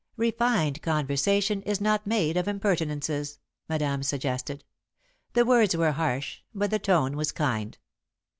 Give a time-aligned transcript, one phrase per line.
[0.17, 3.37] "Refined conversation is not made of impertinences,"
[3.69, 4.63] Madame suggested.
[5.33, 7.77] The words were harsh, but the tone was kind.